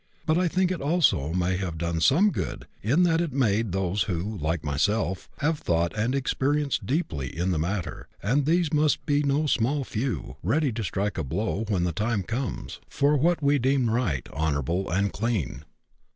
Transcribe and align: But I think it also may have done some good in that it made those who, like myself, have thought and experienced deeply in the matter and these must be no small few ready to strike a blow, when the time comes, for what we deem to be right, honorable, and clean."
But 0.25 0.35
I 0.35 0.47
think 0.47 0.71
it 0.71 0.81
also 0.81 1.31
may 1.31 1.57
have 1.57 1.77
done 1.77 2.01
some 2.01 2.31
good 2.31 2.65
in 2.81 3.03
that 3.03 3.21
it 3.21 3.31
made 3.31 3.71
those 3.71 4.01
who, 4.09 4.35
like 4.39 4.63
myself, 4.63 5.29
have 5.41 5.59
thought 5.59 5.95
and 5.95 6.15
experienced 6.15 6.87
deeply 6.87 7.29
in 7.37 7.51
the 7.51 7.59
matter 7.59 8.07
and 8.19 8.47
these 8.47 8.73
must 8.73 9.05
be 9.05 9.21
no 9.21 9.45
small 9.45 9.83
few 9.83 10.37
ready 10.41 10.71
to 10.71 10.83
strike 10.83 11.19
a 11.19 11.23
blow, 11.23 11.65
when 11.67 11.83
the 11.83 11.91
time 11.93 12.23
comes, 12.23 12.79
for 12.89 13.15
what 13.15 13.43
we 13.43 13.59
deem 13.59 13.81
to 13.81 13.91
be 13.91 13.93
right, 13.95 14.27
honorable, 14.33 14.89
and 14.89 15.13
clean." 15.13 15.65